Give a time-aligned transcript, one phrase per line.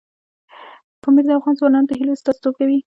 [1.01, 2.77] پامیر د افغان ځوانانو د هیلو استازیتوب کوي.